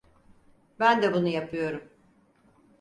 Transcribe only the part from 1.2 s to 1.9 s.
yapıyorum.